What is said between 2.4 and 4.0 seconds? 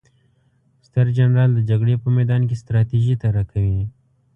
کې ستراتیژي طرحه کوي.